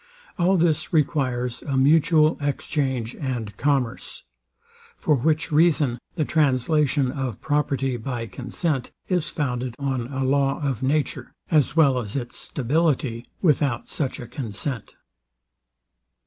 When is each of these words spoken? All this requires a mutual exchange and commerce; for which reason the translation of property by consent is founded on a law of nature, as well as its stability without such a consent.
All 0.39 0.57
this 0.57 0.91
requires 0.91 1.61
a 1.61 1.77
mutual 1.77 2.35
exchange 2.41 3.13
and 3.17 3.55
commerce; 3.55 4.23
for 4.97 5.13
which 5.15 5.51
reason 5.51 5.99
the 6.15 6.25
translation 6.25 7.11
of 7.11 7.39
property 7.39 7.97
by 7.97 8.25
consent 8.25 8.89
is 9.09 9.29
founded 9.29 9.75
on 9.77 10.07
a 10.11 10.23
law 10.23 10.59
of 10.67 10.81
nature, 10.81 11.35
as 11.51 11.75
well 11.75 11.99
as 11.99 12.15
its 12.15 12.35
stability 12.35 13.27
without 13.43 13.89
such 13.89 14.19
a 14.19 14.25
consent. 14.25 14.95